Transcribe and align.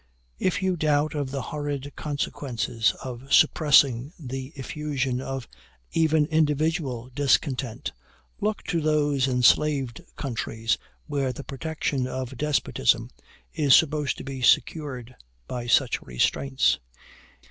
If 0.39 0.63
you 0.63 0.77
doubt 0.77 1.13
of 1.13 1.29
the 1.29 1.43
horrid 1.43 1.93
consequences 1.95 2.95
of 3.03 3.31
suppressing 3.31 4.11
the 4.19 4.51
effusion 4.55 5.21
of 5.21 5.47
even 5.91 6.25
individual 6.25 7.11
discontent, 7.13 7.93
look 8.39 8.63
to 8.63 8.81
those 8.81 9.27
enslaved 9.27 10.01
countries 10.15 10.79
where 11.05 11.31
the 11.31 11.43
protection 11.43 12.07
of 12.07 12.35
despotism 12.35 13.11
is 13.53 13.75
supposed 13.75 14.17
to 14.17 14.23
be 14.23 14.41
secured 14.41 15.15
by 15.47 15.67
such 15.67 16.01
restraints. 16.01 16.79